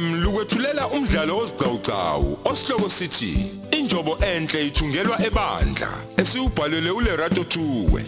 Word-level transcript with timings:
FM 0.00 0.22
lukwethulela 0.22 0.88
umdlalo 0.88 1.38
ozicawucawu 1.38 2.38
osihloko 2.44 2.90
sithi 2.90 3.32
injobo 3.70 4.18
enhle 4.24 4.66
ithungelwa 4.66 5.26
ebandla 5.26 5.90
esiubhalelwe 6.16 6.90
uLerato 6.90 7.44
Thuwe. 7.44 8.04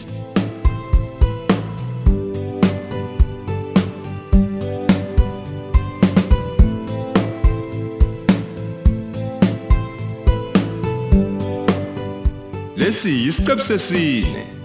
Lesi 12.77 13.11
yisiqebu 13.25 13.63
sesine. 13.63 14.62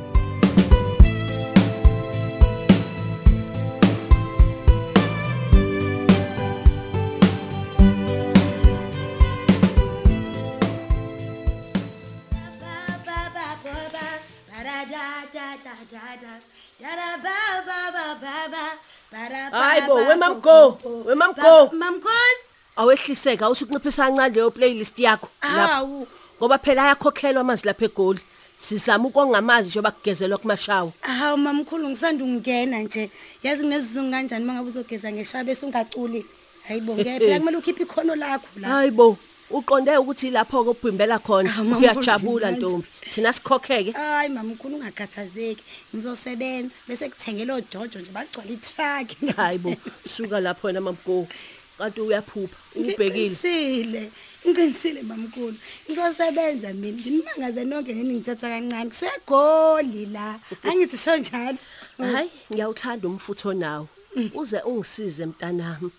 Hayibo, 19.51 19.93
wemamgo, 19.93 20.79
wemamgo. 21.05 21.69
Mamkhulu? 21.73 22.37
Awehliseka 22.75 23.45
awuthi 23.45 23.63
unciphisa 23.65 24.03
kancane 24.03 24.35
leyo 24.35 24.51
playlist 24.51 24.99
yakho 24.99 25.29
lapha. 25.41 25.67
Hawu. 25.67 26.07
Ngoba 26.37 26.57
phela 26.57 26.83
ayakhokhelwa 26.83 27.41
amanzi 27.41 27.65
lapha 27.65 27.85
eGoli. 27.85 28.19
Sizama 28.59 29.07
ukonga 29.07 29.37
amanzi 29.37 29.69
njengoba 29.69 29.91
kugezelwa 29.91 30.37
kumashawa. 30.37 30.91
Hawu 31.01 31.37
mamkhulu 31.37 31.89
ngisanda 31.89 32.23
ungena 32.23 32.79
nje. 32.79 33.09
Yazi 33.43 33.63
kunesizungu 33.63 34.11
kanjani 34.11 34.45
mangabe 34.45 34.69
uzogeza 34.69 35.11
ngeshawa 35.11 35.43
bese 35.43 35.65
ungaculi. 35.65 36.25
Hayibo 36.67 36.93
ngeke 36.93 37.19
phela 37.19 37.39
kumele 37.39 37.57
ukhiphe 37.57 37.83
ikhono 37.83 38.15
lakho 38.15 38.47
la. 38.59 38.67
Hayibo, 38.67 39.17
uqonde 39.49 39.97
ukuthi 39.97 40.29
lapho 40.31 40.63
kophimbela 40.63 41.19
khona 41.19 41.49
Ah, 41.49 41.63
mamkhulu, 41.63 41.79
uyajabula 41.79 42.51
manje. 42.51 42.59
ntombi. 42.65 42.87
Thina 43.11 43.33
sikhokheke. 43.33 43.91
Hayi 43.91 44.29
mamkhulu 44.29 44.75
ungakhathazeki. 44.75 45.63
Ngizosebenza 45.95 46.75
bese 46.87 47.09
kuthengela 47.09 47.53
oJojo 47.55 47.99
nje 47.99 48.11
bagcwala 48.11 48.51
itruck. 48.51 49.35
Hayibo, 49.37 49.75
suka 50.07 50.39
lapho 50.39 50.67
wena 50.67 50.81
mamgo. 50.81 51.27
Kanti 51.77 52.01
uyaphupha, 52.01 52.57
ubhekile. 52.75 53.09
Ngiqinisile. 53.09 54.11
Ngiqinisile 54.47 55.01
mamkhulu. 55.03 55.55
Ngizosebenza 55.89 56.73
mina. 56.73 56.97
Nginimangaze 56.97 57.63
nonke 57.65 57.93
nini 57.93 58.13
ngithatha 58.13 58.49
kancane. 58.49 58.89
Kusegoli 58.89 60.05
la. 60.11 60.39
Angithi 60.63 60.97
sho 60.97 61.17
njalo. 61.17 61.57
Hayi, 61.97 62.29
ngiyawuthanda 62.51 63.07
umfutho 63.07 63.53
nawo. 63.53 63.87
Uze 64.33 64.59
ungisize 64.65 65.25
mntanami. 65.25 65.91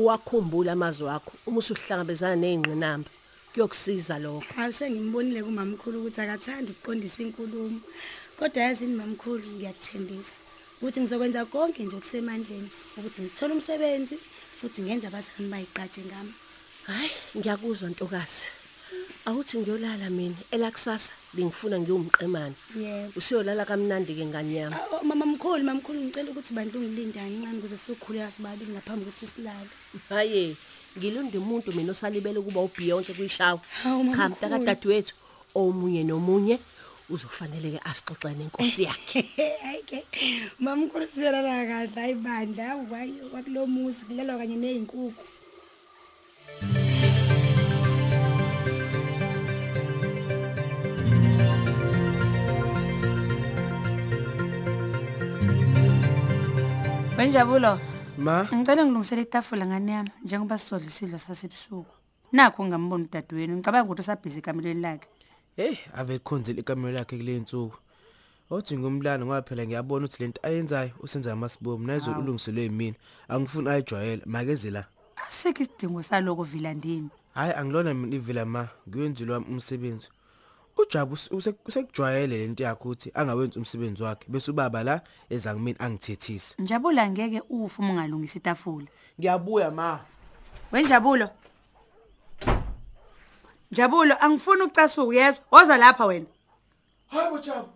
Uwakhumbula 0.00 0.72
amazwi 0.72 1.04
wakho 1.10 1.32
uma 1.46 1.58
usuhlangabezana 1.60 2.36
nezingqinamba. 2.42 3.10
Kuyokusiza 3.52 4.16
lokho. 4.24 4.48
Asengimbonile 4.62 5.40
kumamkhulu 5.46 5.96
ukuthi 6.00 6.20
akathandi 6.24 6.68
ukuqondisa 6.72 7.20
inkulumo. 7.24 7.80
Kodwa 8.38 8.62
yazini 8.66 8.94
mamkhulu 9.00 9.44
ngiyakuthembisa 9.54 10.36
ukuthi 10.78 10.98
ngizokwenza 11.00 11.44
konke 11.52 11.84
nje 11.84 11.96
okusemandleni 11.96 12.70
ukuthi 12.96 13.18
ngithole 13.22 13.52
umsebenzi 13.54 14.16
futhi 14.58 14.80
ngenze 14.82 15.06
abazali 15.06 15.46
bayiqatshe 15.52 16.02
ngami. 16.08 16.32
Hayi, 16.88 17.10
ngiyakuzwa 17.36 17.88
ntokazi. 17.92 18.46
Awuthi 19.26 19.58
ngiyolala 19.58 20.10
mina 20.10 20.34
elakusasa 20.50 21.12
bengifuna 21.34 21.78
ngiyumqemane. 21.78 22.54
Yebo. 22.76 23.12
Usiyolala 23.16 23.64
kamnandi 23.64 24.14
ke 24.16 24.24
ngani 24.24 24.56
yami. 24.56 24.76
Mama 25.04 25.26
mkhulu 25.26 25.64
mamkhulu 25.64 26.00
ngicela 26.00 26.30
ukuthi 26.30 26.54
bandle 26.54 26.78
ungilindane 26.78 27.36
ncane 27.36 27.58
ukuze 27.58 27.76
sikhuleka 27.76 28.32
sobabili 28.32 28.72
ngaphambi 28.72 29.04
kokuthi 29.04 29.26
silale. 29.26 29.70
Haye, 30.08 30.56
ngilonda 30.96 31.38
umuntu 31.38 31.72
mina 31.72 31.92
osalibele 31.92 32.40
kuba 32.40 32.60
uBeyonce 32.64 33.12
kuyishawa. 33.12 33.60
Cha 33.82 33.88
mamkhulu. 33.88 34.28
mntaka 34.28 34.58
dadewethu 34.58 35.14
omunye 35.54 36.02
nomunye 36.04 36.58
uzofanele 37.10 37.70
ke 37.76 37.80
asixoxele 37.84 38.34
nenkosi 38.34 38.82
yakhe. 38.88 39.20
Hayi 39.64 39.82
ke. 39.84 39.98
Mamkhulu 40.58 41.06
siyolala 41.06 41.66
kahle 41.68 42.00
ayibandla 42.02 42.76
wakulomuzi 43.32 44.04
kulalwa 44.08 44.38
kanye 44.38 44.56
nezinkukhu. 44.56 45.24
Wenjabulo, 57.20 57.78
Ma, 58.18 58.48
ngicela 58.54 58.84
ngilungisele 58.84 59.22
itafula 59.22 59.66
ngane 59.66 59.92
yami 59.92 60.10
njengoba 60.24 60.58
sisodla 60.58 60.86
isidlo 60.86 61.18
sasebusuku. 61.18 61.92
Nakho 62.32 62.64
ngambona 62.64 63.04
udadewenu, 63.04 63.56
ngicabanga 63.56 63.84
ukuthi 63.84 64.00
usabhizi 64.00 64.38
ekamelweni 64.38 64.80
lakhe. 64.80 65.08
hey, 65.56 65.76
ave 65.94 66.18
khonzela 66.18 66.60
ikamelo 66.60 66.96
lakhe 66.96 67.16
kule 67.16 67.36
insuku. 67.36 67.76
Othi 68.50 68.78
ngumlando 68.78 69.26
ngoba 69.26 69.42
phela 69.42 69.66
ngiyabona 69.66 70.06
ukuthi 70.06 70.22
lento 70.22 70.40
ayenzayo 70.42 70.90
usenza 71.04 71.32
amasibomu 71.32 71.86
nayizo 71.86 72.10
ulungiselwe 72.18 72.62
yimina. 72.62 72.96
Angifuni 73.28 73.68
ayijwayele, 73.68 74.22
makeze 74.26 74.70
la. 74.70 74.84
Asikho 75.28 75.62
isidingo 75.62 76.02
saloko 76.02 76.42
vilandini. 76.42 77.10
Hayi 77.34 77.52
angilona 77.52 77.94
mina 77.94 78.16
ivila 78.16 78.44
ma, 78.44 78.68
ngiyenzile 78.88 79.32
wami 79.32 79.46
umsebenzi. 79.48 80.08
Ujabu 80.82 81.14
us- 81.14 81.30
use- 81.30 81.54
usekujwayele 81.66 82.38
lento 82.38 82.62
yakhe 82.64 82.80
ukuthi 82.84 83.10
angawenzi 83.14 83.58
umsebenzi 83.58 84.02
wakhe 84.02 84.24
bese 84.28 84.50
ubaba 84.50 84.82
la 84.84 85.00
eza 85.30 85.54
kumina 85.54 85.80
angithethise. 85.80 86.54
Njabula 86.58 87.10
ngeke 87.10 87.42
ufe 87.50 87.82
uma 87.82 87.92
ungalungisa 87.92 88.38
itafula. 88.38 88.86
Ngiyabuya 89.20 89.70
ma. 89.70 89.98
Wenjabulo. 90.72 91.28
Jabulo, 93.72 94.14
angifuni 94.20 94.62
ucasuka 94.62 95.06
uyezwa. 95.06 95.44
Woza 95.50 95.76
lapha 95.76 96.06
wena. 96.06 96.26
Hayi 97.08 97.30
bojabu. 97.30 97.68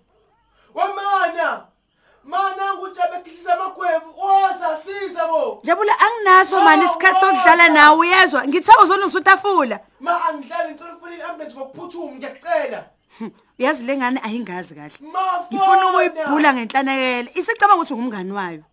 Wamana. 0.75 1.65
Mana 2.25 2.75
ngujabu 2.75 3.15
ekhisa 3.15 3.55
amagwebu. 3.55 4.07
Oza 4.19 4.79
siza 4.85 5.27
bo. 5.27 5.61
Jabula 5.65 5.93
anginaso 6.01 6.61
mani 6.63 6.85
isikhathi 6.85 7.21
sokudlala 7.21 7.69
nawe 7.69 7.99
uyezwa. 7.99 8.47
Ngithe 8.47 8.73
uzolungisa 8.85 9.21
itafula. 9.21 9.81
Ma 10.01 10.25
angidlali 10.25 10.71
ngicela 10.75 10.97
ufuna 10.97 11.17
iambulance 11.17 11.57
ngokuphuthuma 11.57 12.13
ngiyacela. 12.13 12.85
Uyazi 13.59 13.83
lengane 13.87 14.21
ayingazi 14.27 14.75
kahle. 14.75 14.99
Ngifuna 15.53 15.85
ukuyibhula 15.89 16.55
ngenhlanekela. 16.55 17.31
Isicabanga 17.39 17.75
ukuthi 17.75 17.95
ungumngani 17.95 18.33
wayo. 18.33 18.65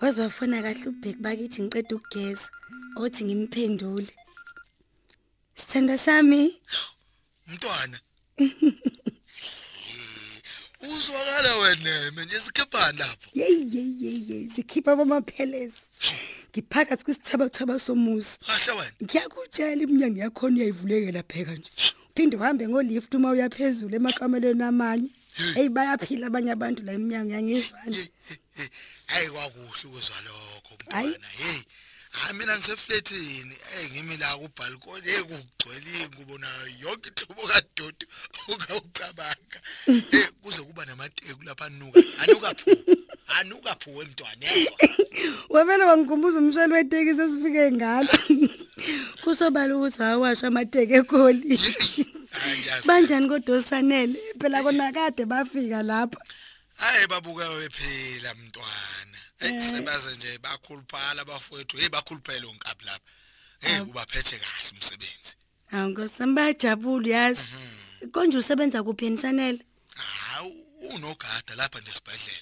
Wazwafuna 0.00 0.62
kahle 0.62 0.88
ubheki 0.90 1.20
bakithi 1.24 1.62
ngiqeda 1.62 1.96
ukugeza 1.96 2.48
othi 2.96 3.24
ngimphendule. 3.24 4.12
Sithanda 5.54 5.98
sami 5.98 6.40
mntwana 7.46 7.98
uzwakala 10.88 11.56
wena 11.56 12.12
manje 12.12 12.40
sikhephani 12.40 12.98
lapho 12.98 13.30
Yey 13.34 13.66
yey 13.74 13.90
yey 14.00 14.18
yey 14.28 14.48
sikhipha 14.56 14.92
amaphelezi. 14.92 15.80
Ngiphakathi 16.52 17.04
kwisithabathaba 17.04 17.78
somusi. 17.78 18.38
kahle 18.46 18.72
wena 18.78 18.92
Ngiyakutshela 19.02 19.82
iminyango 19.82 20.20
yakhona 20.20 20.56
uyayivulekela 20.56 21.22
pheka 21.22 21.52
nje. 21.54 21.70
Uphinde 22.10 22.36
uhambe 22.36 22.68
ngolift 22.68 23.14
uma 23.14 23.30
uyaphezulu 23.30 23.94
emakamelweni 23.96 24.62
amanye. 24.62 25.08
Hey 25.54 25.68
bayaphila 25.68 26.26
abanye 26.26 26.50
abantu 26.52 26.82
la 26.82 26.92
eminyango 26.92 27.32
yangizwana. 27.32 27.96
hayi 29.06 29.28
kwakuhle 29.28 29.84
ukuzwa 29.84 30.16
lokho 30.26 30.78
Hayi. 30.90 31.08
mntwana 31.08 31.26
hey 31.28 31.60
hayi 32.10 32.34
mina 32.34 32.56
ngisefletini 32.58 33.54
hey 33.74 33.88
ngimi 33.90 34.16
la 34.16 34.36
ku 34.36 34.48
balcony 34.56 35.10
hey 35.10 35.20
kugcwele 35.22 35.90
ingubo 36.04 36.38
nayo 36.38 36.66
yonke 36.80 37.10
ihlobo 37.16 37.42
kadodo 37.48 38.06
ungawucabanga 38.48 39.60
hey 39.86 40.26
anuka 41.66 42.00
anuka 42.22 42.54
phu 42.54 42.70
anuka 43.38 43.74
phu 43.80 44.02
emntwana 44.02 44.46
yezwa 44.46 44.76
Wabele 45.48 45.84
wangikhumbuza 45.84 46.38
umshayeli 46.38 46.72
wetekisi 46.72 47.20
esifike 47.20 47.72
ngalo. 47.72 48.08
Kusobala 49.24 49.76
ukuthi 49.76 50.02
awasha 50.02 50.46
amateke 50.46 50.94
eGoli. 50.94 51.60
Banjani 52.86 53.28
kodwa 53.28 53.56
osanele? 53.56 54.18
Phela 54.40 54.62
kona 54.62 54.92
kade 54.92 55.24
bafika 55.24 55.82
lapha. 55.82 56.20
hayi 56.76 57.06
babuka 57.06 57.50
wephila 57.50 58.34
mntwana 58.34 59.18
hey 59.38 59.60
sebaze 59.60 60.10
nje 60.16 60.38
bakhuluphala 60.38 61.22
abafowethu 61.22 61.76
hey 61.76 61.88
bakhuluphele 61.88 62.46
onkabi 62.46 62.84
lapha 62.84 63.10
hey 63.60 63.80
ubaphethe 63.80 64.36
kahle 64.38 64.70
umsebenzi 64.72 65.36
Hawu 65.66 65.88
nkosami 65.90 66.34
bayajabula 66.34 67.16
yazi. 67.16 67.40
Konje 68.12 68.38
usebenza 68.38 68.82
kuphi 68.82 69.06
enisanele? 69.06 69.64
Hawu 70.80 70.94
unogada 70.94 71.54
lapha 71.54 71.80
nesibhedlela. 71.80 72.40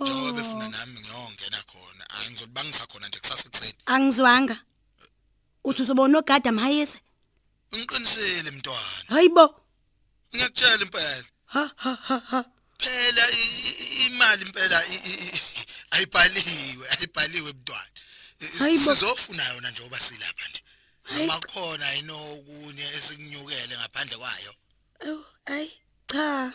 Njengoba 0.00 0.32
befuna 0.32 0.68
nami 0.68 1.00
ngiyongena 1.00 1.62
khona 1.62 2.04
hayi 2.08 2.30
ngizolibangisa 2.30 2.86
khona 2.86 3.08
nje 3.08 3.18
kusasa 3.18 3.44
ekseni 3.48 3.74
Angizwanga. 3.86 4.56
Uthi 5.64 5.82
uzobona 5.82 6.18
ogada 6.18 6.52
mhayise? 6.52 7.00
ngiqinisele 7.74 8.50
mntwana. 8.50 9.04
Hayibo 9.08 9.60
ngiyakutshela 10.34 10.82
impela. 10.84 11.24
Ha 11.46 11.70
ha 11.76 11.94
ha 11.94 12.18
ha. 12.30 12.44
Phela 12.78 13.30
i- 13.30 13.60
i- 13.70 14.06
imali 14.06 14.42
impela 14.46 14.86
i- 14.86 14.94
i- 15.10 15.28
i- 15.36 15.66
ayibhaliwe 15.90 16.88
ayibhaliwe 16.90 17.52
mntwana. 17.52 17.90
I- 18.40 18.58
Hayibo. 18.58 18.94
sizofuna 18.94 19.48
yona 19.48 19.70
njengoba 19.70 20.00
silapha 20.00 20.48
nje. 20.48 20.60
Noma 21.10 21.40
khona 21.40 21.94
inokunye 21.94 22.84
esikunyukele 22.96 23.76
ngaphandle 23.78 24.16
kwayo. 24.16 24.54
Awu 25.06 25.24
ayi 25.46 25.72
cha. 26.12 26.52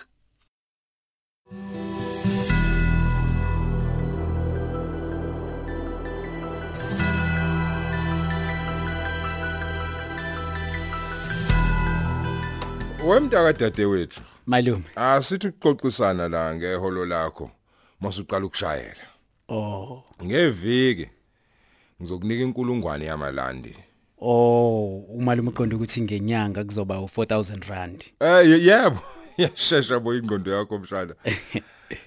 Wemntaka 13.07 13.53
dadewethu 13.53 14.21
malume. 14.45 14.83
asithi 14.95 15.47
ukuxoxisana 15.47 16.29
la 16.29 16.55
ngeholo 16.55 17.05
lakho 17.05 17.51
masuqala 18.01 18.45
ukushayela. 18.45 19.05
Oh. 19.49 20.03
Ngeviki 20.23 21.09
ngizokunika 22.01 22.43
inkulungwane 22.43 23.05
yamalandi. 23.05 23.75
Oh 24.21 24.97
umalume 25.09 25.49
uqonda 25.49 25.75
ukuthi 25.75 26.01
ngenyanga 26.01 26.63
kuzoba 26.63 26.95
u4000 26.97 27.67
rand. 27.69 28.03
Eh 28.19 28.49
ye- 28.49 28.63
yebo. 28.65 28.99
Yashesha 29.41 29.99
bo 29.99 30.15
ingqondo 30.15 30.51
yakho 30.51 30.79
mshana. 30.79 31.15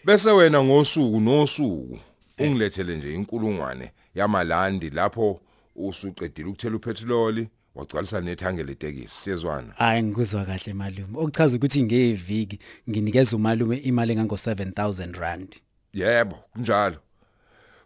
Bese 0.05 0.31
wena 0.31 0.65
ngosuku 0.65 1.21
nosuku 1.21 1.99
ungilethele 2.39 2.97
nje 2.97 3.15
inkulungwane 3.15 3.93
yamalandi 4.15 4.91
lapho 4.91 5.41
usuqedile 5.77 6.49
ukuthela 6.49 6.77
upetrol 6.77 7.47
wagcwalisa 7.75 8.21
nethange 8.21 8.63
letekisi 8.63 9.15
siyezwana? 9.17 9.73
Hayi 9.77 10.03
ngikuzwa 10.03 10.45
kahle 10.45 10.73
malume. 10.75 11.19
Okuchaza 11.19 11.57
ukuthi 11.57 11.83
ngeviki 11.83 12.59
nginikeza 12.91 13.37
umalume 13.37 13.77
imali 13.77 14.13
engango 14.13 14.35
7000 14.35 15.19
rand. 15.21 15.57
Yebo 15.95 16.37
kunjalo. 16.53 16.97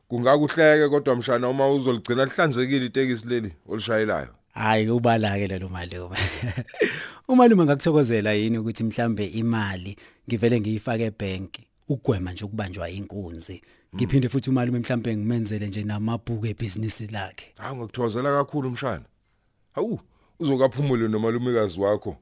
Kungakuhleke 0.09 0.89
kodwa 0.89 1.17
mshana 1.17 1.49
uma 1.49 1.71
uzoligcina 1.71 2.25
lihlanzekile 2.25 2.87
itekisi 2.87 3.27
leli 3.27 3.53
olishayelayo. 3.69 4.29
Hayi 4.57 4.89
ubala 4.91 5.37
ke 5.39 5.59
lo 5.59 5.69
malume. 5.69 6.17
Umalume 7.29 7.65
ngakuthokozela 7.65 8.33
yini 8.33 8.59
ukuthi 8.59 8.85
mhlambe 8.85 9.27
imali 9.27 9.97
ngivele 10.29 10.61
ngiyifake 10.61 11.05
ebank 11.05 11.55
ugwema 11.89 12.33
nje 12.33 12.45
ukubanjwa 12.45 12.91
inkunzi. 12.91 13.63
Ngiphinde 13.95 14.29
futhi 14.29 14.51
umalume 14.51 14.79
mhlambe 14.79 15.17
ngimenzele 15.17 15.67
nje 15.67 15.85
namabhuku 15.85 16.47
ebusiness 16.47 17.01
lakhe. 17.01 17.53
Hawu 17.57 17.77
ngikuthozela 17.77 18.37
kakhulu 18.37 18.71
mshana. 18.71 19.05
Hawu 19.73 20.01
uzokaphumule 20.39 21.09
nomalumekazi 21.09 21.81
wakho 21.81 22.17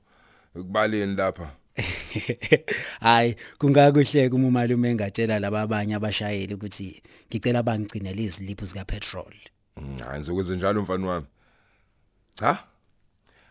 ekubaleni 0.56 1.14
lapha. 1.14 1.50
Hayi 3.00 3.36
kungakuhleka 3.58 4.36
uma 4.36 4.48
umalume 4.48 4.90
engatshela 4.90 5.38
laba 5.38 5.60
abanye 5.60 5.94
abashayeli 5.94 6.54
ukuthi 6.54 7.02
ngicela 7.28 7.62
bangigcinele 7.62 8.22
iziliphu 8.22 8.66
zika 8.66 8.84
petrol 8.84 9.34
Mm, 9.76 9.98
hayi 9.98 10.20
ngizokwenza 10.20 10.56
njalo 10.56 10.82
mfana 10.82 11.06
wami. 11.06 11.26
Cha 12.34 12.64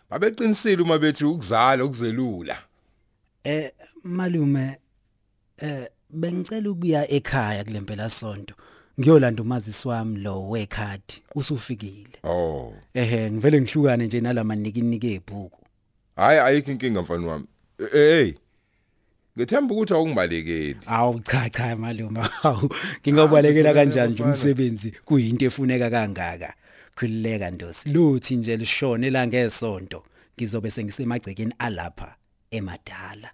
babeqinisile 0.10 0.82
uma 0.82 1.00
bethi 1.00 1.26
ukuzala 1.26 1.86
ukuzelula 1.86 2.58
eh 3.44 3.72
malume 4.04 4.78
eh 5.58 5.88
bengicela 6.10 6.70
ukuya 6.70 7.12
ekhaya 7.12 7.64
kulempela 7.64 8.10
sonto 8.10 8.56
ngiyolanda 9.00 9.42
umazisi 9.42 9.88
wami 9.88 10.20
lo 10.20 10.50
wekhadi. 10.50 11.24
Usufikile. 11.36 12.20
Oh. 12.24 12.74
Ehe 12.94 13.32
ngivele 13.32 13.62
ngihlukane 13.62 14.06
nje 14.06 14.22
nalamanikini 14.22 15.00
ebhuku. 15.16 15.60
Hayi 16.16 16.40
ayikho 16.40 16.72
inkinga 16.72 17.02
mfana 17.02 17.28
wami. 17.28 17.46
Eh, 17.80 17.90
hey. 17.92 18.34
Ngethemba 19.38 19.76
ukuthi 19.76 19.94
awungibalekeli. 19.94 20.80
Awu 20.86 21.20
cha 21.20 21.50
cha 21.50 21.76
malume. 21.76 22.22
Ngingabalekela 23.02 23.74
kanjani 23.74 24.14
nje 24.14 24.24
umsebenzi? 24.24 24.92
Kuyinto 25.06 25.46
efuneka 25.46 25.90
kangaka? 25.90 26.54
Khulileka 26.96 27.52
ndosi. 27.52 27.90
Luthi 27.90 28.36
nje 28.36 28.58
lishone 28.58 29.10
la 29.10 29.28
ngesonto 29.28 30.04
ngizobe 30.38 30.72
sengisemagcekeni 30.72 31.54
alapha 31.60 32.16
emadala. 32.52 33.30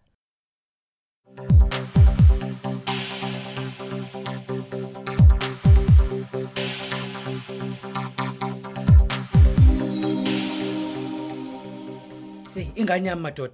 Hey 12.55 12.67
ingane 12.75 13.07
yami 13.09 13.21
madoda 13.21 13.53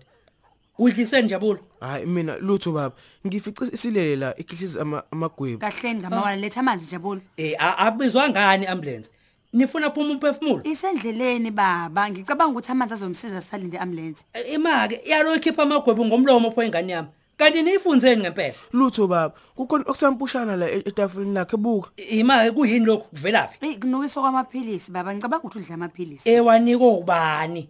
udlise 0.79 1.21
njabulo 1.21 1.59
hayi 1.79 2.05
mina 2.05 2.37
lutho 2.37 2.71
baba. 2.71 2.95
Ngifice 3.27 3.65
isilela 3.73 4.35
ikhihliza 4.37 4.81
ama- 4.81 5.03
amagwebu. 5.11 5.57
Kahleni 5.59 5.99
ngamawala 5.99 6.35
letha 6.35 6.59
amanzi 6.59 6.85
jabulo 6.91 7.21
eh 7.37 7.55
a- 7.59 7.77
abizwa 7.77 8.29
ngani 8.29 8.65
ambulance 8.67 9.09
nifuna 9.55 9.89
phuma 9.89 10.13
umphefumulo. 10.13 10.61
Isendleleni 10.63 11.51
baba. 11.51 12.09
Ngicabanga 12.09 12.51
ukuthi 12.51 12.71
amanzi 12.71 12.93
azomsiza 12.93 13.41
salinde 13.41 13.77
ambulance 13.77 14.23
Eh, 14.33 14.53
imake 14.53 14.99
iyalo 15.05 15.35
ikhipha 15.35 15.63
amagwebu 15.63 16.05
ngomlomo 16.05 16.51
pho 16.51 16.63
ingane 16.63 16.93
yami. 16.93 17.07
Kanti 17.37 17.61
niyifunzeni 17.61 18.21
ngempela? 18.21 18.53
Lutho 18.73 19.07
baba. 19.07 19.33
Kukhona 19.55 19.83
okusampushana 19.87 20.55
la 20.55 20.67
e- 20.69 20.83
etafuleni 20.85 21.33
lakhe 21.33 21.57
buka 21.57 21.89
imake 21.97 22.51
kuyini 22.51 22.85
lokhu? 22.85 23.07
Kuvelaphi? 23.09 23.65
Eyi 23.65 23.75
kunukiswa 23.77 24.21
kwamaphilisi 24.23 24.91
baba. 24.91 25.13
Ngicabanga 25.13 25.43
ukuthi 25.43 25.59
udla 25.59 25.75
amaphilisi. 25.75 26.29
Ewaniko 26.29 26.97
ubani? 26.97 27.69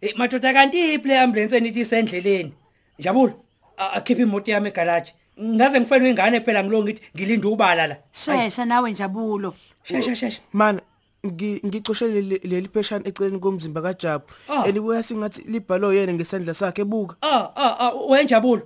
Eh, 0.00 0.12
madoda 0.16 0.52
kanti 0.52 0.94
iplay 0.94 1.18
ambulance 1.18 1.56
enithi 1.56 1.80
isendleleni? 1.80 2.52
Njabulo 2.98 3.32
a- 3.78 3.90
akhipha 3.92 4.22
imoto 4.22 4.50
yami 4.50 4.68
egaraji 4.68 5.12
ngaze 5.40 5.80
ngifelwe 5.80 6.10
ingane 6.10 6.40
phela 6.40 6.64
ngilo 6.64 6.82
ngithi 6.82 7.02
ngilinde 7.16 7.46
ubala 7.46 7.86
la. 7.86 7.96
Shesha 8.12 8.64
nawe 8.64 8.90
njabulo. 8.92 9.54
Shesha 9.84 10.16
shesha 10.16 10.40
mana 10.52 10.80
ngi- 11.24 11.60
ngicoshele 11.66 12.20
le- 12.22 12.40
leli 12.44 12.68
pheshana 12.68 13.08
eceleni 13.08 13.38
komzimba 13.40 13.82
kaJabu. 13.82 14.24
Ah. 14.48 14.64
elibuya 14.68 15.02
singathi 15.02 15.42
libhalo 15.48 15.92
yena 15.92 16.12
ngesandla 16.12 16.54
sakhe 16.54 16.84
buka 16.84 17.16
ah 17.22 17.48
ah 17.56 17.76
ah 17.80 17.92
wenjabulo. 18.10 18.62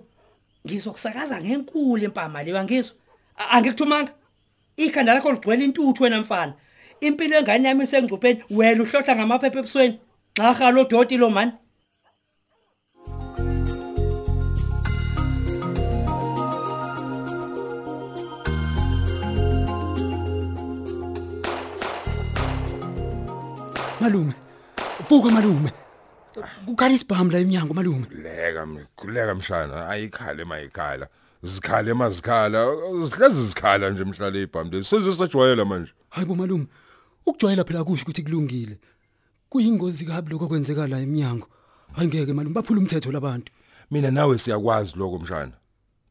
Ngizokusakaza 0.67 1.41
ngenkulu 1.41 2.05
impama 2.05 2.43
leyo 2.43 2.59
angizwa 2.59 2.95
A- 3.39 3.51
angikuthumanga? 3.57 4.13
Ikhanda 4.77 5.15
lakho 5.15 5.33
ligcwele 5.33 5.65
intuthu 5.65 6.03
wena 6.03 6.21
mfana. 6.21 6.53
Impilo 7.01 7.39
engane 7.39 7.69
yami 7.69 7.85
isengcupheni 7.85 8.43
wena 8.51 8.83
uhlohla 8.83 9.17
ngamaphepha 9.17 9.59
ebusweni. 9.59 9.99
Xa 10.37 10.53
halo 10.55 10.85
doti 10.85 11.17
lo 11.17 11.31
mani? 11.31 11.53
Malume. 24.09 24.35
Vuka 25.09 25.31
malume. 25.31 25.73
Kukhala 26.67 26.95
isibhamu 26.95 27.31
la 27.31 27.39
eminyango 27.39 27.75
malume 27.75 28.07
leka 28.23 28.67
mkhuleka 28.67 29.35
mshana. 29.35 29.89
Ayikhale 29.89 30.45
mayikhala. 30.45 31.09
Zikhale 31.43 31.95
mazikhala. 31.95 32.67
Zihlezi 33.05 33.47
zikhala 33.47 33.91
nje 33.91 34.05
mhlale 34.05 34.43
ibhambe. 34.43 34.83
Sizisajwayela 34.83 35.65
manje. 35.65 35.93
Hayibo 36.11 36.35
malume 36.35 36.67
ukujwayela 37.27 37.65
phela 37.65 37.85
kusho 37.85 38.03
ukuthi 38.03 38.23
kulungile. 38.23 38.79
Kuyingozi 39.49 40.05
kabi 40.05 40.31
lokho 40.31 40.49
kwenzeka 40.49 40.87
la 40.87 41.01
eminyango 41.01 41.47
angeke 41.97 42.33
malume 42.33 42.55
baphula 42.55 42.81
umthetho 42.81 43.13
labantu. 43.13 43.53
Mina 43.91 44.11
nawe 44.11 44.39
siyakwazi 44.39 44.93
lokho 44.97 45.19
mshana. 45.19 45.53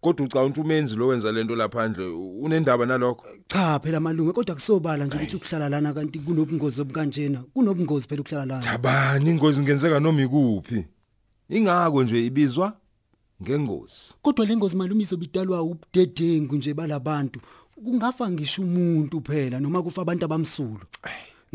Kodwa 0.08 0.26
ucawunta 0.26 0.62
umenzi 0.62 0.96
lo 0.96 1.08
wenza 1.08 1.32
lento 1.32 1.56
laphandle 1.56 2.06
unendaba 2.40 2.86
nalokho? 2.86 3.28
Cha 3.48 3.80
phela 3.80 4.00
malume 4.00 4.34
kodwa 4.34 4.56
kusobala 4.56 5.06
nje 5.06 5.18
ukuthi 5.18 5.36
ukuhlala 5.36 5.70
lana 5.70 5.94
kanti 5.94 6.20
kunobungozi 6.20 6.82
obukanjena 6.82 7.44
kunobungozi 7.54 8.08
phela 8.08 8.22
ukuhlala 8.22 8.46
lana. 8.46 8.62
Thabani 8.62 9.30
ingozi 9.30 9.60
ingenzeka 9.60 10.00
noma 10.00 10.22
ikuphi? 10.22 10.86
Ingako 11.50 12.04
nje 12.04 12.26
ibizwa 12.26 12.74
ngengozi. 13.44 14.14
Kodwa 14.22 14.46
lengozi 14.46 14.76
malume 14.76 15.04
izobidalwa 15.04 15.62
ubudedengu 15.62 16.56
nje 16.56 16.74
balabantu. 16.74 17.40
Kungafa 17.76 18.30
ngisho 18.30 18.62
umuntu 18.62 19.22
phela 19.22 19.60
noma 19.60 19.84
kufa 19.84 20.02
abantu 20.02 20.26
abamsulu 20.26 20.86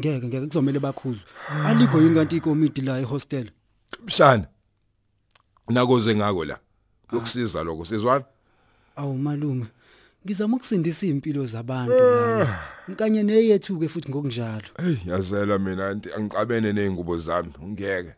ngeke 0.01 0.27
ngeke 0.27 0.47
kuzomela 0.47 0.81
bakhuzwe. 0.81 1.25
Alikho 1.67 2.01
yini 2.01 2.15
kanti 2.15 2.37
ikomiti 2.37 2.81
la 2.81 3.01
ehostel? 3.01 3.51
Mshana 4.07 4.47
nakoze 5.69 6.15
ngako 6.15 6.45
la 6.45 6.59
yokusiza 7.13 7.63
lokho 7.63 7.85
sizwana? 7.85 8.25
Awu 8.97 9.19
malume 9.19 9.67
ngizama 10.27 10.57
ukusindisa 10.57 11.07
impilo 11.07 11.47
zabantu 11.47 11.93
lana 11.93 12.59
nkanye 12.89 13.23
neyethu 13.23 13.79
ke 13.79 13.89
futhi 13.89 14.09
ngokunjalo 14.11 14.69
hey 14.83 14.97
yazela 15.07 15.59
mina 15.59 15.89
anti 15.89 16.09
angicabene 16.13 16.73
nezingubo 16.73 17.19
zami 17.19 17.53
ngeke 17.65 18.15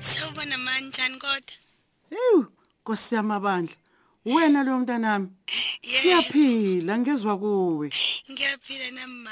Sawubona 0.00 0.58
manje 0.58 0.88
njani 0.88 1.18
kodwa? 1.18 1.54
Ewu, 2.10 2.46
Nkosi 2.80 3.14
yamabandla. 3.14 3.76
Wena 4.26 4.64
lo 4.64 4.78
mntanami. 4.78 5.28
Siyaphila 5.82 6.98
ngezwe 6.98 7.36
kuwe. 7.36 7.90
Ngiyaphila 8.30 8.90
nama. 8.90 9.30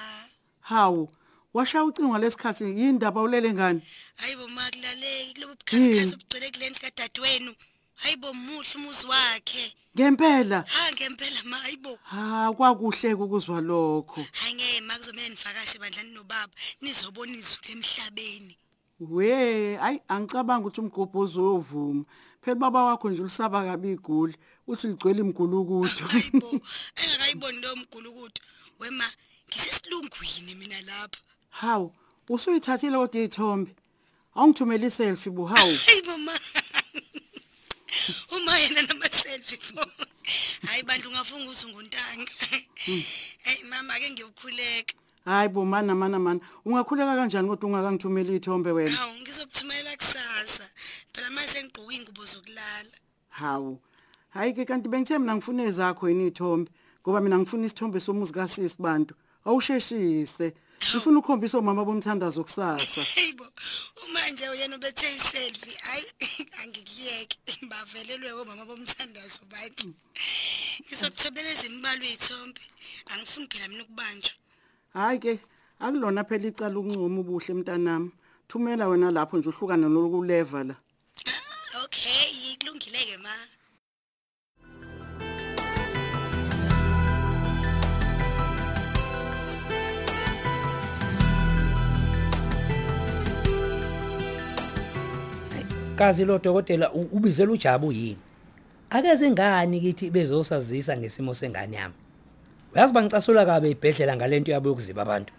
Hawu, 0.60 1.10
washaya 1.54 1.84
ucingo 1.84 2.18
lesikhathi 2.18 2.64
yindaba 2.64 3.20
ulele 3.20 3.52
ngani? 3.52 3.82
Hayibo 4.16 4.48
makulaleki 4.48 5.40
lobo 5.40 5.54
bukhasikhasi 5.54 6.14
obugcwele 6.14 6.50
kulendlu 6.50 6.80
kadadewenu. 6.80 7.54
Hayibo 7.94 8.34
muhle 8.34 8.74
umuzi 8.76 9.06
wakhe. 9.06 9.74
Ngempela. 9.96 10.64
Ha 10.66 10.92
ngempela 10.92 11.42
ma 11.44 11.56
hayibo. 11.56 11.98
Ha 12.02 12.52
kwakuhle 12.56 13.14
ukuzwa 13.14 13.60
lokho. 13.60 14.26
Hayi 14.32 14.54
ngeke 14.54 14.80
makuzomela 14.80 15.28
nivakashe 15.28 15.78
bandlani 15.78 16.14
nobaba 16.14 16.52
nizobona 16.80 17.32
izulu 17.32 17.72
emhlabeni. 17.72 18.56
We, 19.00 19.76
ayi 19.78 20.00
angicabanga 20.08 20.66
ukuthi 20.66 20.80
umgobhozi 20.80 21.38
uyovuma. 21.38 22.04
Phela 22.42 22.54
baba 22.54 22.84
wakho 22.84 23.10
nje 23.10 23.20
ulisaba 23.20 23.64
kabi 23.64 23.92
iguli, 23.92 24.36
uthi 24.66 24.86
ligcwele 24.88 25.20
imgulukudu. 25.20 26.06
Hayibo 26.06 26.60
engakayiboni 26.96 27.60
lo 27.60 27.76
mgulukudu. 27.76 28.40
Wema 28.78 29.12
ngisesilungwini 29.48 30.54
mina 30.54 30.80
lapha. 30.80 31.20
Hawu, 31.50 31.94
usuyithathile 32.28 32.96
kodwa 32.96 33.20
izithombe. 33.20 33.76
Awungithumela 34.34 34.86
iselfie 34.86 35.32
bu 35.32 35.44
hawu. 35.44 35.76
Hayibo 35.86 36.18
ma. 36.18 36.32
Uma 38.30 38.58
yena 38.58 38.82
nama 38.82 39.08
selfie 39.08 39.58
pho. 39.58 39.86
Hayi 40.66 40.82
bandlu 40.82 41.10
ungafunga 41.10 41.44
ukuthi 41.44 41.66
unguntanga. 41.66 42.32
Hey 43.44 43.64
mama 43.70 43.94
ake 43.94 44.10
ngiyokhuleka. 44.10 44.94
Hayi 45.24 45.48
bo 45.48 45.64
mana 45.64 45.94
mana 45.94 46.18
mana. 46.18 46.40
Ungakhuleka 46.64 47.16
kanjani 47.16 47.48
kodwa 47.48 47.68
ungakangithumela 47.68 48.30
izithombe 48.30 48.70
wena? 48.72 48.96
Hawu 48.96 49.14
ngizokuthumela 49.20 49.96
kusasa. 49.96 50.70
Phela 51.12 51.30
manje 51.30 51.48
sengigqoka 51.52 51.94
ingubo 51.94 52.24
zokulala. 52.26 52.90
Hawu. 53.28 53.80
Hayi 54.34 54.52
ke 54.52 54.64
kanti 54.66 54.88
bengithe 54.88 55.18
mina 55.18 55.36
ngifuna 55.36 55.62
ezakho 55.62 56.08
yini 56.08 56.26
izithombe 56.26 56.70
ngoba 57.02 57.20
mina 57.20 57.38
ngifuna 57.38 57.66
isithombe 57.66 58.00
somuzi 58.00 58.32
kaSisi 58.32 58.76
bantu. 58.82 59.14
Awusheshise. 59.46 60.54
Ngifuna 60.90 61.18
ukukhombisa 61.18 61.58
omama 61.58 61.84
bomthandazo 61.84 62.42
kusasa. 62.42 63.02
Hayibo 63.14 63.46
manje 64.12 64.48
uyena 64.48 64.76
ubethe 64.76 65.06
iselfie. 65.16 65.78
Hayi 65.86 66.06
angikiyeke. 66.62 67.38
Bavelelwe 67.70 68.32
omama 68.32 68.64
bomthandazo 68.66 69.46
bathi. 69.46 69.94
Ngizokuthobela 70.82 71.50
izimbalwa 71.52 72.06
izithombe. 72.06 72.60
Angifuni 73.14 73.46
phela 73.46 73.68
mina 73.68 73.82
ukubanjwa. 73.84 74.32
Hayi 74.94 75.18
ke 75.18 75.38
akulona 75.78 76.24
phela 76.24 76.48
icala 76.48 76.78
ukuncoma 76.78 77.20
ubuhle 77.20 77.54
mntanami. 77.54 78.10
Thumela 78.48 78.88
wena 78.88 79.10
lapho 79.10 79.38
nje 79.38 79.48
uhlukana 79.48 79.88
nokuleva 79.88 80.64
la. 80.64 80.74
Kazi 95.96 96.24
lo 96.24 96.38
dokotela 96.38 96.92
u- 96.92 97.08
ubizela 97.12 97.52
uJabu 97.52 97.92
yini? 97.92 98.16
Akeze 98.90 99.30
ngani 99.30 99.80
kithi 99.80 100.10
bezosazisa 100.10 100.96
ngesimo 100.96 101.34
sengane 101.34 101.76
yami? 101.76 101.94
Uyazi 102.74 102.92
bangicasula 102.92 103.46
kabe 103.46 103.70
ibhedlela 103.70 104.16
ngalento 104.16 104.50
yabo 104.52 104.68
yokuziba 104.68 105.02
abantu? 105.02 105.32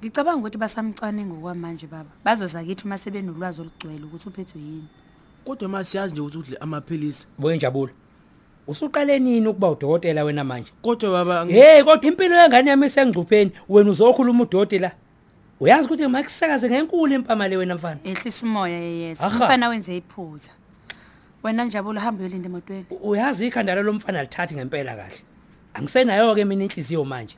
Ngicabanga 0.00 0.38
ukuthi 0.38 0.58
basamcane 0.58 1.24
ngokwamanje 1.26 1.86
baba. 1.86 2.10
Bazoza 2.24 2.64
kithi 2.64 2.84
uma 2.84 2.98
sebenolwazi 2.98 3.60
olugcwele 3.60 4.04
ukuthi 4.04 4.28
uphethwe 4.28 4.60
yini. 4.60 4.88
Kodwa 5.44 5.68
masiyazi 5.68 6.12
nje 6.12 6.20
ukuthi 6.20 6.38
udle 6.38 6.56
amaphilisi. 6.60 7.26
boyenjabulo 7.38 7.92
usuqale 8.66 9.18
nini 9.18 9.46
ukuba 9.48 9.70
udokotela 9.70 10.24
wena 10.24 10.44
manje? 10.44 10.70
Kodwa 10.82 11.10
baba 11.10 11.44
ngi- 11.44 11.52
hey 11.52 11.82
kodwa 11.82 12.04
impilo 12.08 12.34
yengane 12.36 12.70
yami 12.70 12.86
isengcupheni. 12.86 13.50
Wena 13.68 13.90
uzokhuluma 13.90 14.42
udokotela? 14.42 14.92
Uyazi 15.60 15.86
ukuthi 15.86 16.06
makusakaze 16.08 16.68
ngenkulu 16.70 17.14
impamale 17.14 17.56
wena 17.56 17.74
mfana 17.74 18.00
Ehlisa 18.04 18.46
umoya 18.46 18.78
yeyesa. 18.78 19.26
Aha. 19.26 19.38
Umfana 19.44 19.68
wenze 19.68 19.96
iphutha. 19.96 20.52
Wena 21.42 21.64
Njabulo 21.64 22.00
hamba 22.00 22.20
uyolinda 22.24 22.48
emotweni. 22.48 22.84
uyazi 23.02 23.46
ikhanda 23.46 23.74
lomfana 23.74 24.22
lithathi 24.22 24.54
ngempela 24.54 24.96
kahle 24.96 25.20
angisenayo 25.74 26.34
ke 26.34 26.44
mina 26.44 26.64
inhliziyo 26.64 27.04
manje 27.04 27.36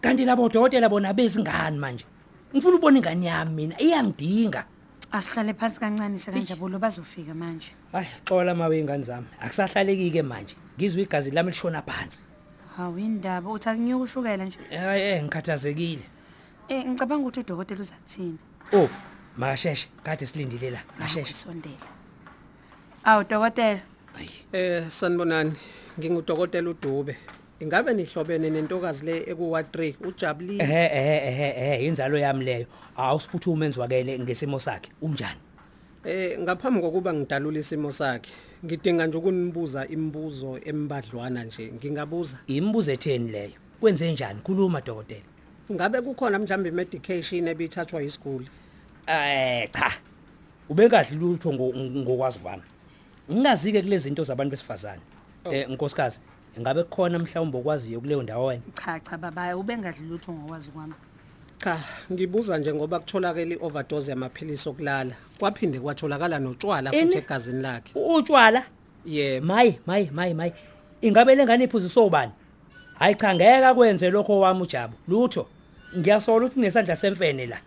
kanti 0.00 0.24
labo 0.24 0.44
odokotela 0.44 0.88
bona 0.88 1.12
bezingani 1.14 1.78
manje 1.78 2.04
ngifuna 2.54 2.76
ubona 2.76 2.98
ingane 2.98 3.26
yami 3.26 3.54
mina 3.54 3.74
iyangidinga 3.80 4.64
Asihlale 5.12 5.54
phansi 5.54 5.80
kancane 5.80 6.18
sekanjabulo 6.18 6.78
bazofika 6.78 7.34
manje. 7.34 7.70
hayi 7.92 8.06
xola 8.28 8.54
mawe 8.54 8.78
ingane 8.78 9.04
zami 9.04 9.26
akusahlaleki 9.40 10.10
ke 10.10 10.22
manje 10.22 10.56
ngizwe 10.78 11.02
igazi 11.02 11.30
lami 11.30 11.50
lishona 11.50 11.82
phansi 11.82 12.18
Hawu 12.76 12.98
indaba 12.98 13.50
uthi 13.50 13.68
akunyuka 13.68 14.02
ushukela 14.04 14.44
nje. 14.44 14.58
hayi 14.70 15.02
eh 15.02 15.22
ngikhathazekile 15.22 16.02
Eh 16.68 16.84
ngicabanga 16.84 17.22
ukuthi 17.22 17.40
udokotela 17.40 17.80
uza 17.80 17.94
kuthina. 17.94 18.38
oh 18.72 18.88
makasheshe 19.38 19.88
kade 20.02 20.26
silindile 20.26 20.70
la 20.70 20.80
kasheshe 20.98 21.32
Sondela. 21.32 21.86
Awu 23.04 23.24
dokotela. 23.24 23.80
Eh 24.52 24.88
sanibonani. 24.90 25.52
Ngingudokotela 25.98 26.70
uDube. 26.70 27.16
Ingabe 27.60 27.94
nihlobene 27.94 28.50
nentokazi 28.50 29.04
le 29.04 29.24
ekuwa 29.30 29.62
3 29.62 29.94
ujabulile. 30.00 30.64
Ehe 30.64 30.84
ehe 30.92 31.16
ehe 31.28 31.48
ehe 31.56 31.86
inzalo 31.86 32.18
yami 32.18 32.44
leyo. 32.44 32.66
Awusiphuthu 32.96 33.52
umenzi 33.52 33.80
wakele 33.80 34.18
ngesimo 34.18 34.58
sakhe. 34.58 34.90
Unjani? 35.02 35.40
Eh 36.04 36.38
ngaphambi 36.40 36.80
kokuba 36.80 37.14
ngidalule 37.14 37.60
isimo 37.60 37.92
sakhe 37.92 38.30
ngidinga 38.64 39.06
nje 39.06 39.18
ukunibuza 39.18 39.86
imibuzo 39.88 40.58
embadlwana 40.64 41.44
nje. 41.44 41.72
Ngingabuza. 41.72 42.36
Imibuzo 42.46 42.92
etheni 42.92 43.30
leyo? 43.30 43.52
Kwenze 43.80 44.12
njani? 44.12 44.40
Khuluma 44.40 44.80
dokotela. 44.80 45.35
Ngabe 45.72 46.00
kukhona 46.00 46.38
mhlambe 46.38 46.70
medication 46.70 47.48
ebithathwa 47.48 48.02
isiguli 48.02 48.48
eh 49.06 49.68
cha. 49.72 49.92
Ubekahle 50.68 51.16
lutho 51.16 51.50
ngo- 51.52 51.74
ngokwazi 52.02 52.38
kwami. 52.38 52.62
Ngingazike 53.30 53.82
kulezi 53.82 54.04
zinto 54.04 54.22
zabantu 54.24 54.50
besifazane. 54.50 55.00
Eh 55.44 55.68
nkosikazi 55.70 56.20
ingabe 56.58 56.82
kukhona 56.82 57.18
mhlawumbe 57.18 57.58
okwaziyo 57.58 58.00
kuleyo 58.00 58.22
ndawo 58.22 58.46
wena? 58.46 58.62
Cha 58.84 59.00
cha 59.00 59.18
baba 59.18 59.56
ubengadli 59.56 60.08
lutho 60.08 60.32
ngokwazi 60.32 60.70
kwami. 60.70 60.94
cha 61.58 61.78
ngibuza 62.12 62.58
nje 62.58 62.74
ngoba 62.74 62.98
kutholakala 63.00 63.54
ioverdose 63.54 64.10
yamaphilisi 64.10 64.68
okulala. 64.68 65.14
Kwaphinde 65.38 65.80
kwatholakala 65.80 66.38
notshwala 66.38 66.92
Ini? 66.92 67.02
futhi 67.06 67.18
egazini 67.18 67.62
lakhe. 67.62 67.92
Utshwala? 67.94 68.62
Yebo 69.06 69.46
mayi 69.46 69.78
mayi 69.86 70.10
mayi 70.12 70.34
mayi. 70.34 70.52
Ingabe 71.00 71.34
lengane 71.34 71.64
iphuziswa 71.64 72.04
ubani 72.04 72.32
hayi 72.98 73.14
cha 73.14 73.34
ngeke 73.34 73.64
akwenze 73.66 74.10
lokho 74.10 74.40
wami 74.40 74.62
uJabu 74.62 74.94
lutho. 75.08 75.46
Ngiyasola 75.98 76.46
ukuthi 76.46 76.54
kunesandla 76.54 76.96
semfene 76.96 77.46
la. 77.46 77.58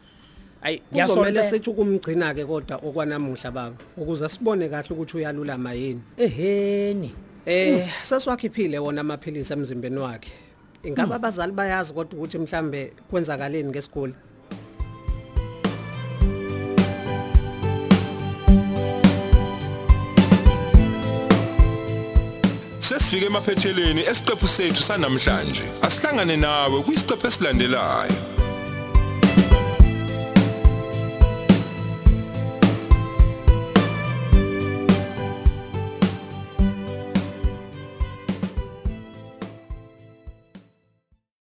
Ayi 0.62 0.82
Ngiyasola 0.92 1.16
kuzomela 1.16 1.42
le- 1.42 1.50
sithi 1.50 1.70
ukumgcina 1.70 2.34
ke 2.34 2.46
kodwa 2.46 2.78
okwanamuhla 2.78 3.52
baba 3.52 3.76
ukuze 3.98 4.30
sibone 4.30 4.70
kahle 4.70 4.90
ukuthi 4.92 5.18
uyalulama 5.18 5.74
yini 5.74 6.02
eheni 6.18 7.12
Eh 7.46 7.88
sesiwakhiphile 8.04 8.80
wona 8.80 9.02
amaphilisi 9.02 9.54
emzimbeni 9.54 9.98
wakhe. 9.98 10.32
Ingabe 10.84 11.16
abazali 11.16 11.52
bayazi 11.52 11.94
kodwa 11.94 12.20
ukuthi 12.20 12.38
mhlambe 12.38 12.94
kwenzakaleni 13.10 13.70
ngesiguli? 13.70 14.14
Sesifike 23.00 23.26
emaphetheleni 23.32 24.02
esiqephu 24.12 24.48
sethu 24.48 24.82
sanamhlanje. 24.84 25.64
Asihlangane 25.88 26.36
nawe 26.38 26.84
kwisiqephu 26.84 27.28
esilandelayo. 27.28 28.29